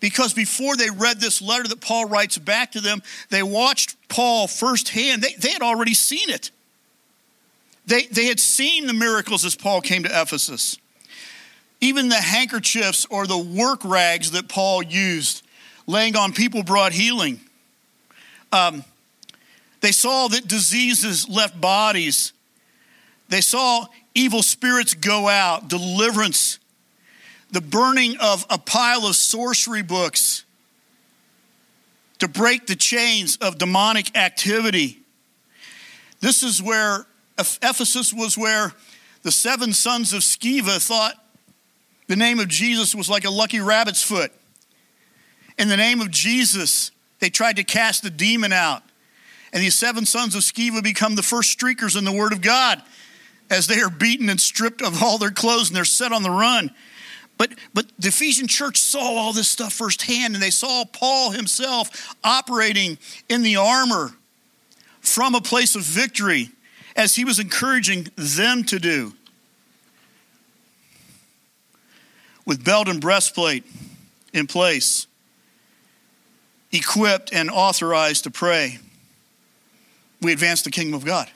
[0.00, 4.46] because before they read this letter that Paul writes back to them, they watched Paul
[4.46, 5.22] firsthand.
[5.22, 6.50] They, they had already seen it.
[7.86, 10.78] They, they had seen the miracles as Paul came to Ephesus.
[11.80, 15.42] even the handkerchiefs or the work rags that Paul used,
[15.86, 17.40] laying on people, brought healing.
[18.52, 18.84] Um,
[19.80, 22.32] they saw that diseases left bodies.
[23.28, 26.58] They saw evil spirits go out, deliverance,
[27.50, 30.44] the burning of a pile of sorcery books
[32.18, 34.98] to break the chains of demonic activity.
[36.20, 37.06] This is where
[37.40, 38.72] Ephesus was where
[39.22, 41.14] the seven sons of Sceva thought
[42.06, 44.32] the name of Jesus was like a lucky rabbit's foot.
[45.58, 48.82] In the name of Jesus, they tried to cast the demon out.
[49.52, 52.82] And these seven sons of Sceva become the first streakers in the Word of God
[53.50, 56.30] as they are beaten and stripped of all their clothes and they're set on the
[56.30, 56.70] run.
[57.36, 62.14] But, but the Ephesian church saw all this stuff firsthand, and they saw Paul himself
[62.22, 62.98] operating
[63.28, 64.10] in the armor
[65.00, 66.50] from a place of victory
[67.00, 69.14] as he was encouraging them to do.
[72.44, 73.64] With belt and breastplate
[74.34, 75.06] in place,
[76.70, 78.80] equipped and authorized to pray,
[80.20, 81.30] we advance the kingdom of God.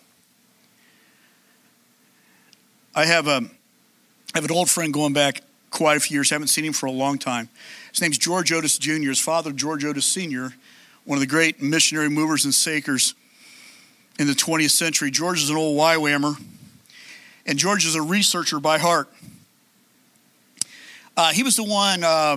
[2.94, 3.40] I have, a,
[4.34, 6.86] I have an old friend going back quite a few years, haven't seen him for
[6.86, 7.48] a long time.
[7.90, 10.52] His name's George Otis Jr., his father, George Otis Sr.,
[11.06, 13.14] one of the great missionary movers and sakers
[14.18, 15.10] in the 20th century.
[15.10, 16.40] George is an old YWAMer,
[17.46, 19.08] and George is a researcher by heart.
[21.16, 22.36] Uh, he was the one, uh,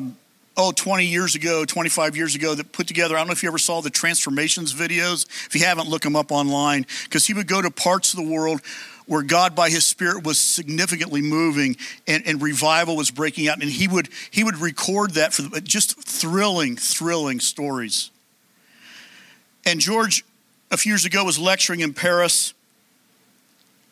[0.56, 3.50] oh, 20 years ago, 25 years ago, that put together, I don't know if you
[3.50, 5.26] ever saw the transformations videos.
[5.48, 8.32] If you haven't, look them up online, because he would go to parts of the
[8.32, 8.62] world
[9.08, 13.70] where God by his spirit was significantly moving and, and, revival was breaking out and
[13.70, 18.12] he would he would record that for just thrilling thrilling stories
[19.66, 20.24] and george
[20.69, 22.53] a few years ago was lecturing in Paris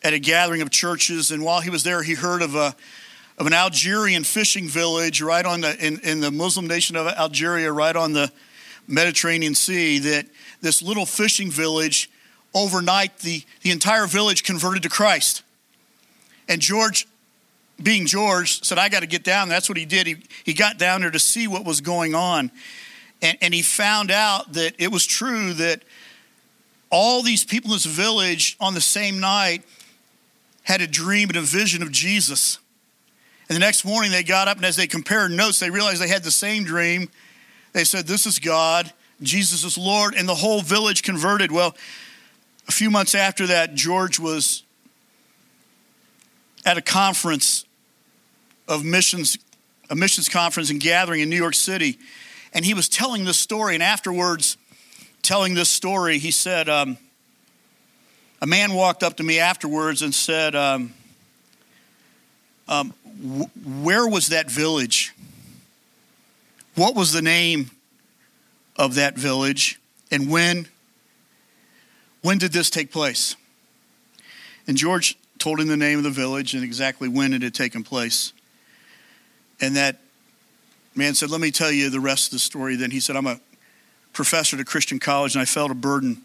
[0.02, 2.74] at a gathering of churches, and while he was there, he heard of a
[3.38, 7.72] of an Algerian fishing village right on the in, in the Muslim nation of Algeria,
[7.72, 8.30] right on the
[8.86, 9.98] Mediterranean Sea.
[9.98, 10.26] That
[10.60, 12.10] this little fishing village,
[12.54, 15.42] overnight, the the entire village converted to Christ.
[16.48, 17.08] And George,
[17.82, 20.06] being George, said, "I got to get down." That's what he did.
[20.06, 22.50] He he got down there to see what was going on,
[23.22, 25.82] and and he found out that it was true that
[26.90, 29.62] all these people in this village on the same night
[30.62, 32.58] had a dream and a vision of Jesus.
[33.48, 36.08] And the next morning they got up, and as they compared notes, they realized they
[36.08, 37.08] had the same dream.
[37.72, 41.52] They said, This is God, Jesus is Lord, and the whole village converted.
[41.52, 41.76] Well,
[42.68, 44.64] a few months after that, George was
[46.64, 47.64] at a conference
[48.66, 49.38] of missions,
[49.88, 51.98] a missions conference and gathering in New York City,
[52.52, 54.56] and he was telling this story, and afterwards,
[55.26, 56.96] telling this story, he said, um,
[58.40, 60.94] a man walked up to me afterwards and said, um,
[62.68, 62.94] um,
[63.82, 65.12] Where was that village?
[66.76, 67.72] What was the name
[68.76, 69.80] of that village?
[70.12, 70.68] And when?
[72.22, 73.34] When did this take place?
[74.68, 77.82] And George told him the name of the village and exactly when it had taken
[77.82, 78.32] place.
[79.60, 79.98] And that
[80.94, 82.76] man said, Let me tell you the rest of the story.
[82.76, 83.40] Then he said, I'm a
[84.16, 86.22] professor at a Christian college, and I felt a burden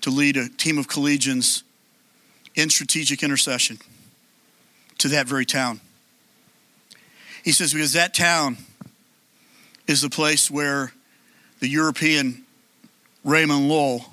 [0.00, 1.62] to lead a team of collegians
[2.56, 3.78] in strategic intercession
[4.98, 5.80] to that very town.
[7.44, 8.56] He says, because that town
[9.86, 10.92] is the place where
[11.60, 12.44] the European
[13.24, 14.04] Raymond Lull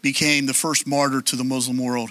[0.00, 2.08] became the first martyr to the Muslim world.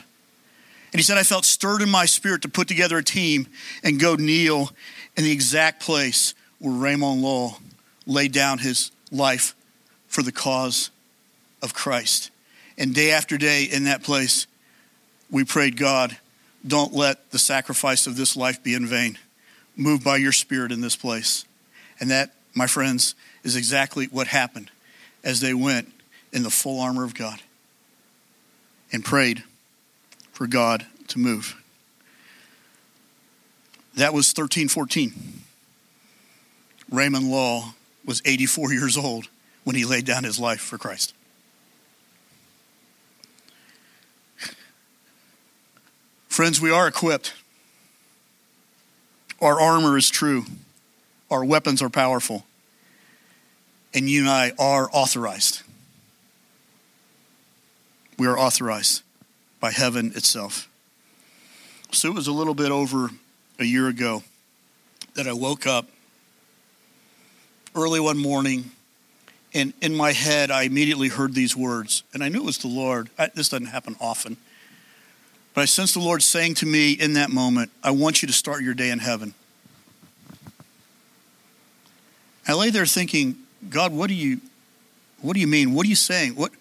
[0.92, 3.48] And he said, I felt stirred in my spirit to put together a team
[3.84, 4.70] and go kneel
[5.18, 7.58] in the exact place where Raymond Lull
[8.06, 9.56] laid down his life
[10.14, 10.92] for the cause
[11.64, 12.30] of Christ.
[12.78, 14.46] And day after day in that place,
[15.32, 16.16] we prayed, God,
[16.66, 19.18] don't let the sacrifice of this life be in vain.
[19.76, 21.46] Move by your spirit in this place.
[22.00, 24.70] And that, my friends, is exactly what happened
[25.24, 25.92] as they went
[26.32, 27.42] in the full armor of God
[28.92, 29.44] and prayed
[30.32, 31.56] for God to move.
[33.96, 35.42] That was 1314.
[36.92, 37.74] Raymond Lull
[38.06, 39.28] was 84 years old
[39.64, 41.14] when he laid down his life for Christ.
[46.28, 47.34] Friends, we are equipped.
[49.40, 50.46] Our armor is true.
[51.30, 52.46] Our weapons are powerful.
[53.94, 55.62] And you and I are authorized.
[58.18, 59.04] We are authorized
[59.60, 60.68] by heaven itself.
[61.92, 63.12] So it was a little bit over
[63.60, 64.24] a year ago
[65.14, 65.88] that I woke up
[67.76, 68.72] early one morning
[69.54, 72.68] and in my head, I immediately heard these words, and I knew it was the
[72.68, 73.10] Lord.
[73.18, 74.38] I, this doesn't happen often.
[75.54, 78.34] But I sensed the Lord saying to me in that moment, I want you to
[78.34, 79.36] start your day in heaven.
[82.48, 83.38] I lay there thinking,
[83.70, 84.42] God, what do you
[85.22, 85.74] what do you mean?
[85.74, 86.36] What are you saying?
[86.36, 86.52] What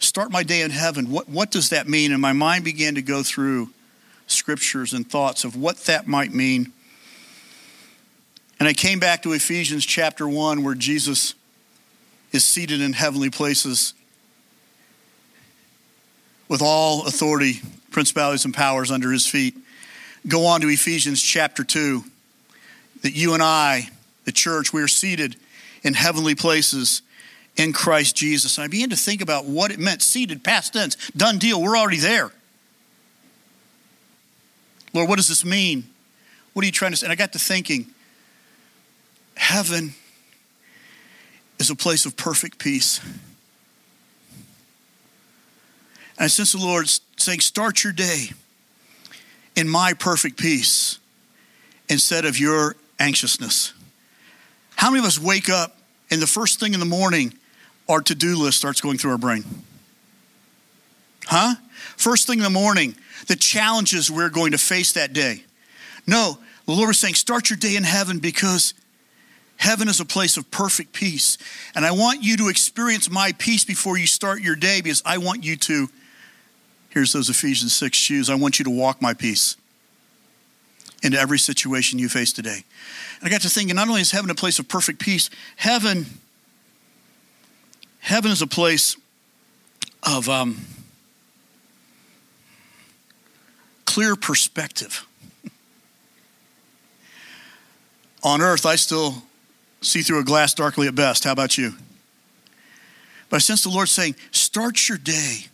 [0.00, 1.10] start my day in heaven?
[1.10, 2.12] What what does that mean?
[2.12, 3.68] And my mind began to go through
[4.26, 6.72] scriptures and thoughts of what that might mean.
[8.58, 11.34] And I came back to Ephesians chapter 1 where Jesus
[12.34, 13.94] is seated in heavenly places
[16.48, 17.60] with all authority,
[17.92, 19.54] principalities, and powers under his feet.
[20.26, 22.02] Go on to Ephesians chapter 2
[23.02, 23.88] that you and I,
[24.24, 25.36] the church, we are seated
[25.84, 27.02] in heavenly places
[27.56, 28.58] in Christ Jesus.
[28.58, 31.78] And I began to think about what it meant seated, past tense, done deal, we're
[31.78, 32.32] already there.
[34.92, 35.84] Lord, what does this mean?
[36.52, 37.06] What are you trying to say?
[37.06, 37.86] And I got to thinking
[39.36, 39.94] heaven
[41.58, 43.00] is a place of perfect peace.
[46.16, 48.30] And I sense the Lord saying, start your day
[49.56, 50.98] in my perfect peace
[51.88, 53.72] instead of your anxiousness.
[54.76, 55.76] How many of us wake up
[56.10, 57.34] and the first thing in the morning,
[57.88, 59.44] our to do list starts going through our brain?
[61.26, 61.54] Huh?
[61.96, 62.94] First thing in the morning,
[63.26, 65.44] the challenges we're going to face that day.
[66.06, 68.74] No, the Lord is saying, start your day in heaven because
[69.56, 71.38] Heaven is a place of perfect peace.
[71.74, 75.18] And I want you to experience my peace before you start your day because I
[75.18, 75.88] want you to,
[76.90, 79.56] here's those Ephesians 6 shoes, I want you to walk my peace
[81.02, 82.64] into every situation you face today.
[83.20, 86.06] And I got to thinking, not only is heaven a place of perfect peace, heaven,
[88.00, 88.96] heaven is a place
[90.02, 90.60] of um,
[93.84, 95.06] clear perspective.
[98.22, 99.22] On earth, I still
[99.84, 101.24] see through a glass darkly at best.
[101.24, 101.74] How about you?
[103.28, 105.46] But I sense the Lord saying, start your day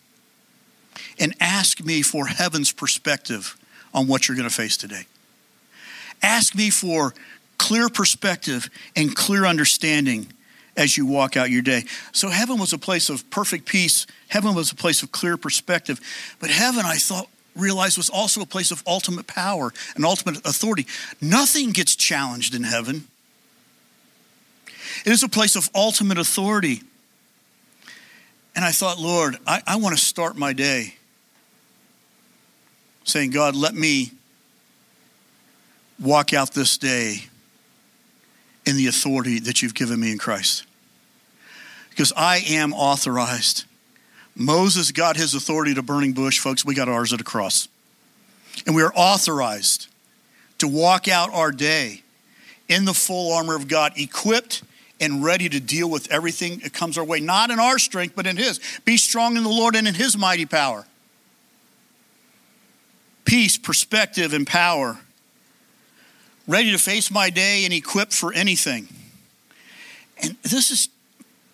[1.18, 3.56] and ask me for heaven's perspective
[3.92, 5.06] on what you're going to face today.
[6.22, 7.14] Ask me for
[7.58, 10.32] clear perspective and clear understanding
[10.76, 11.84] as you walk out your day.
[12.12, 14.06] So heaven was a place of perfect peace.
[14.28, 16.00] Heaven was a place of clear perspective.
[16.38, 20.86] But heaven, I thought, realized was also a place of ultimate power and ultimate authority.
[21.20, 23.08] Nothing gets challenged in heaven.
[25.04, 26.82] It is a place of ultimate authority.
[28.54, 30.94] And I thought, Lord, I, I want to start my day
[33.04, 34.12] saying, God, let me
[35.98, 37.24] walk out this day
[38.66, 40.64] in the authority that you've given me in Christ.
[41.90, 43.64] Because I am authorized.
[44.36, 46.64] Moses got his authority to burning bush, folks.
[46.64, 47.68] We got ours at a cross.
[48.66, 49.88] And we are authorized
[50.58, 52.02] to walk out our day
[52.68, 54.62] in the full armor of God, equipped
[55.00, 58.26] and ready to deal with everything that comes our way, not in our strength, but
[58.26, 58.60] in His.
[58.84, 60.86] Be strong in the Lord and in His mighty power.
[63.24, 64.98] Peace, perspective, and power.
[66.46, 68.88] Ready to face my day and equipped for anything.
[70.22, 70.88] And this is,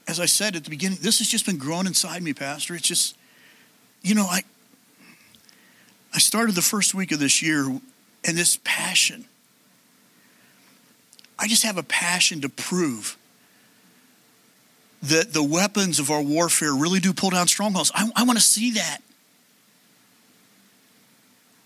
[0.09, 2.74] as I said at the beginning, this has just been growing inside me, Pastor.
[2.74, 3.16] It's just,
[4.03, 4.42] you know, I,
[6.12, 9.26] I started the first week of this year and this passion.
[11.38, 13.18] I just have a passion to prove
[15.09, 17.92] that the weapons of our warfare really do pull down strongholds.
[17.94, 18.98] I, I want to see that.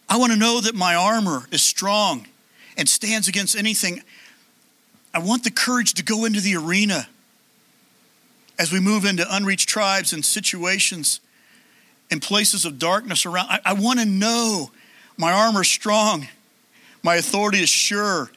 [0.09, 2.27] I want to know that my armor is strong
[2.77, 4.03] and stands against anything.
[5.15, 7.09] I want the courage to go into the arena
[8.59, 11.21] as we move into unreached tribes and situations
[12.11, 13.47] and places of darkness around.
[13.49, 14.71] I, I want to know
[15.17, 16.27] my armor is strong,
[17.03, 18.31] my authority is sure,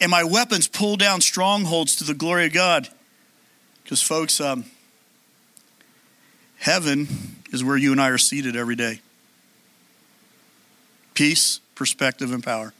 [0.00, 2.88] and my weapons pull down strongholds to the glory of God.
[3.86, 4.64] Because, folks, um,
[6.56, 7.06] heaven
[7.52, 9.00] is where you and I are seated every day
[11.14, 12.74] peace, perspective, and power.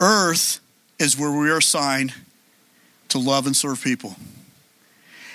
[0.00, 0.60] Earth
[0.98, 2.14] is where we are assigned
[3.10, 4.16] to love and serve people.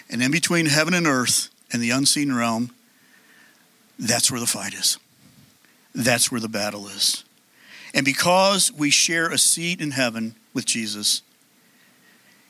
[0.10, 2.72] And in between heaven and earth and the unseen realm,
[3.99, 4.97] that's where the fight is.
[5.93, 7.24] That's where the battle is.
[7.93, 11.22] And because we share a seat in heaven with Jesus,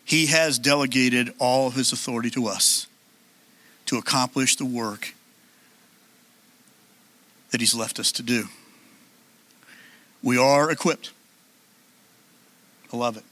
[0.09, 2.87] he has delegated all of His authority to us
[3.85, 5.13] to accomplish the work
[7.51, 8.45] that He's left us to do.
[10.23, 11.11] We are equipped.
[12.91, 13.23] I love it.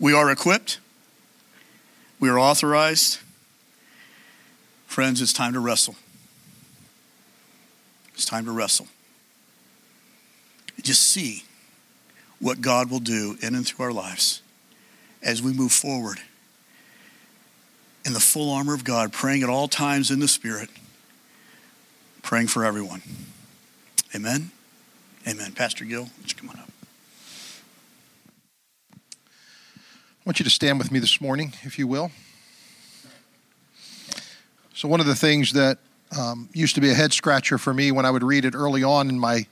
[0.00, 0.78] We are equipped.
[2.20, 3.18] We are authorized.
[4.86, 5.96] Friends, it's time to wrestle.
[8.14, 8.88] It's time to wrestle.
[10.80, 11.44] Just see
[12.40, 14.40] what God will do in and through our lives
[15.26, 16.20] as we move forward
[18.06, 20.70] in the full armor of God, praying at all times in the Spirit,
[22.22, 23.02] praying for everyone.
[24.14, 24.52] Amen.
[25.26, 25.50] Amen.
[25.50, 26.70] Pastor Gill, come on up?
[28.94, 28.98] I
[30.24, 32.12] want you to stand with me this morning, if you will.
[34.74, 35.78] So, one of the things that
[36.16, 38.84] um, used to be a head scratcher for me when I would read it early
[38.84, 39.46] on in my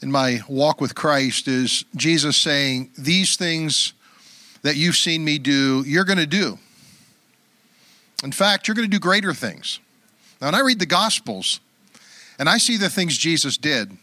[0.00, 3.94] in my walk with Christ is Jesus saying, "These things
[4.62, 6.58] that you've seen me do, you're going to do.
[8.24, 9.80] In fact, you're going to do greater things."
[10.40, 11.60] Now, when I read the Gospels
[12.38, 13.96] and I see the things Jesus did,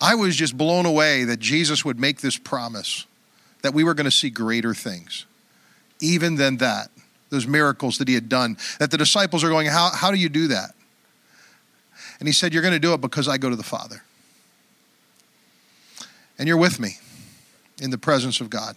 [0.00, 3.06] I was just blown away that Jesus would make this promise
[3.62, 5.26] that we were going to see greater things,
[6.00, 6.90] even than that,
[7.30, 8.56] those miracles that he had done.
[8.80, 10.72] That the disciples are going, How, how do you do that?
[12.18, 14.02] And he said, You're going to do it because I go to the Father.
[16.38, 16.98] And you're with me
[17.80, 18.76] in the presence of God.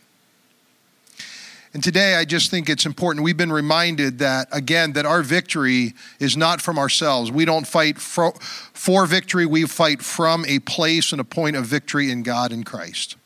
[1.75, 3.25] And today, I just think it's important.
[3.25, 7.33] We've been reminded that, again, that our victory is not from ourselves.
[7.33, 8.31] We don't fight for,
[8.71, 12.65] for, victory, we fight from a place and a point of victory in God and
[12.65, 13.17] Christ.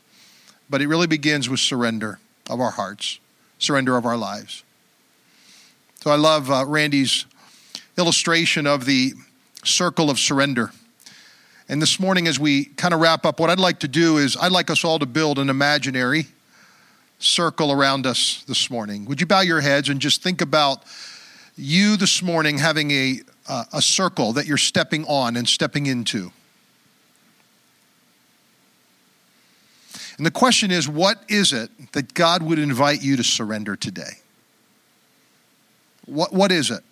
[0.68, 2.18] But it really begins with surrender
[2.50, 3.20] of our hearts,
[3.60, 4.64] surrender of our lives.
[6.02, 7.26] So I love uh, Randy's
[8.00, 9.14] illustration of the
[9.64, 10.72] circle of surrender.
[11.70, 14.36] And this morning, as we kind of wrap up, what I'd like to do is
[14.36, 16.26] I'd like us all to build an imaginary
[17.20, 19.05] circle around us this morning.
[19.05, 20.84] Would you bow your heads and just think about
[21.55, 26.32] you this morning having a, uh, a circle that you're stepping on and stepping into?
[30.17, 34.20] And the question is, what is it that God would invite you to surrender today?
[36.05, 36.84] What, what is it?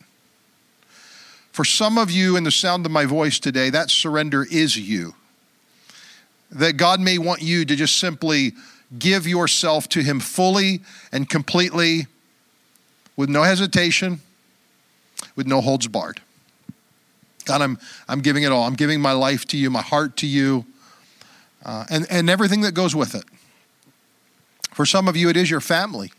[1.51, 5.15] For some of you, in the sound of my voice today, that surrender is you.
[6.51, 8.53] That God may want you to just simply
[8.97, 10.81] give yourself to Him fully
[11.11, 12.07] and completely,
[13.15, 14.21] with no hesitation,
[15.35, 16.21] with no holds barred.
[17.45, 18.63] God, I'm, I'm giving it all.
[18.63, 20.65] I'm giving my life to you, my heart to you
[21.67, 23.25] uh, and, and everything that goes with it.
[24.73, 26.11] For some of you, it is your family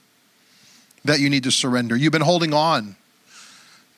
[1.05, 1.97] that you need to surrender.
[1.97, 2.97] You've been holding on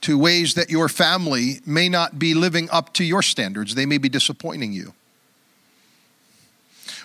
[0.03, 3.99] to ways that your family may not be living up to your standards, they may
[3.99, 4.95] be disappointing you.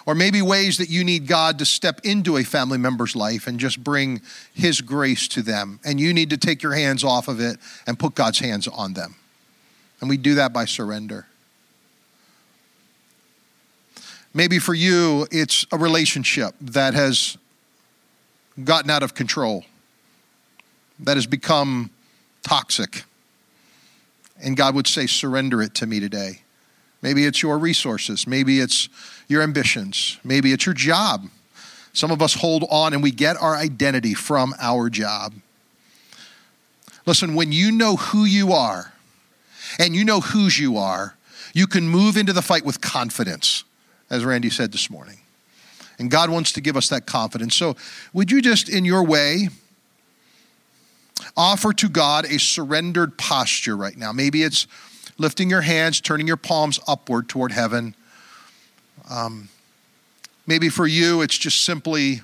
[0.05, 3.59] Or maybe ways that you need God to step into a family member's life and
[3.59, 4.21] just bring
[4.53, 5.79] His grace to them.
[5.83, 8.93] And you need to take your hands off of it and put God's hands on
[8.93, 9.15] them.
[9.99, 11.25] And we do that by surrender.
[14.33, 17.37] Maybe for you, it's a relationship that has
[18.63, 19.65] gotten out of control,
[20.99, 21.89] that has become
[22.43, 23.03] toxic.
[24.43, 26.41] And God would say, surrender it to me today.
[27.05, 28.25] Maybe it's your resources.
[28.25, 28.89] Maybe it's
[29.27, 30.17] your ambitions.
[30.23, 31.29] Maybe it's your job.
[31.93, 35.35] Some of us hold on and we get our identity from our job.
[37.05, 38.91] Listen, when you know who you are
[39.77, 41.15] and you know whose you are,
[41.53, 43.65] you can move into the fight with confidence
[44.09, 45.19] as Randy said this morning.
[45.99, 47.55] And God wants to give us that confidence.
[47.55, 47.75] So,
[48.13, 49.49] would you just, in your way,
[51.37, 54.11] offer to God a surrendered posture right now?
[54.11, 54.65] Maybe it's
[55.17, 57.95] lifting your hands, turning your palms upward toward heaven.
[59.09, 59.49] Um,
[60.45, 62.21] maybe for you, it's just simply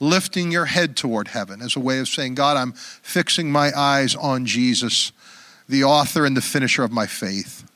[0.00, 4.14] lifting your head toward heaven as a way of saying, God, I'm fixing my eyes
[4.14, 5.12] on Jesus,
[5.68, 7.68] the author and the finisher of my faith.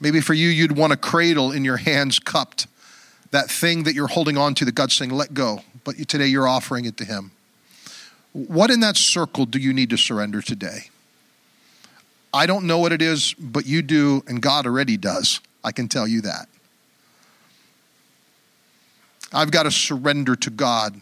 [0.00, 2.66] Maybe for you, you'd want a cradle in your hands cupped,
[3.30, 5.60] that thing that you're holding on to that God's saying, let go.
[5.84, 7.30] But today you're offering it to Him.
[8.32, 10.90] What in that circle do you need to surrender today?
[12.34, 15.40] I don't know what it is, but you do, and God already does.
[15.62, 16.48] I can tell you that.
[19.32, 21.00] I've got to surrender to God.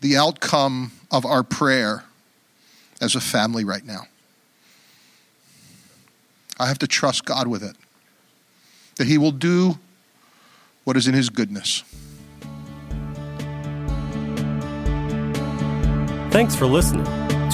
[0.00, 2.04] The outcome of our prayer
[3.00, 4.02] as a family right now.
[6.58, 7.76] I have to trust God with it.
[8.96, 9.78] That He will do
[10.84, 11.84] what is in His goodness.
[16.30, 17.27] Thanks for listening.